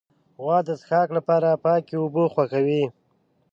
[0.41, 2.83] غوا د څښاک لپاره پاکې اوبه خوښوي.